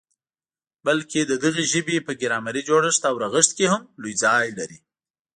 بلکي 0.85 1.21
د 1.25 1.31
دغي 1.43 1.63
ژبي 1.73 1.97
په 2.07 2.11
ګرامري 2.21 2.61
جوړښت 2.69 3.01
او 3.09 3.15
رغښت 3.23 3.51
کي 3.57 3.65
هم 3.71 3.81
لوی 4.01 4.13
ځای 4.23 4.47
لري. 4.59 4.79